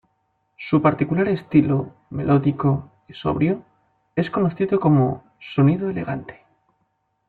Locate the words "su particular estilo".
0.71-1.89